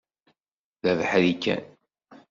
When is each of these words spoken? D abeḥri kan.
D 0.81 0.85
abeḥri 0.91 1.33
kan. 1.43 1.63